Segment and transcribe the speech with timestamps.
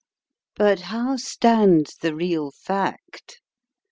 [0.55, 3.39] But how stands the real fact